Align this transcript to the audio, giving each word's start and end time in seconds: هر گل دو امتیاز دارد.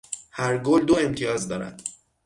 هر 0.39 0.57
گل 0.57 0.85
دو 0.85 0.95
امتیاز 0.95 1.47
دارد. 1.47 1.81